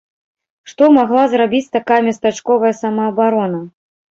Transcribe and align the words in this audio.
Што 0.71 0.87
магла 0.95 1.25
зрабіць 1.35 1.71
такая 1.77 1.99
местачковая 2.09 2.73
самаабарона? 2.81 3.65